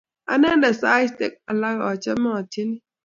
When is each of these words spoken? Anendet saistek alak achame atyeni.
Anendet 0.33 0.77
saistek 0.81 1.33
alak 1.51 1.77
achame 1.91 2.29
atyeni. 2.39 2.77